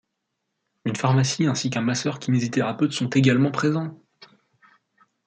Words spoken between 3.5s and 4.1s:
présents.